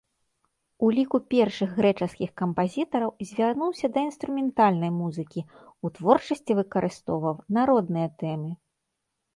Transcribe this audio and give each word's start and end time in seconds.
У 0.85 0.87
ліку 0.95 1.19
першых 1.33 1.75
грэчаскіх 1.79 2.31
кампазітараў 2.43 3.11
звярнуўся 3.33 3.87
да 3.99 4.05
інструментальнай 4.09 4.91
музыкі, 5.01 5.41
у 5.87 5.93
творчасці 6.01 6.51
выкарыстоўваў 6.63 7.35
народныя 7.61 8.07
тэмы. 8.23 8.51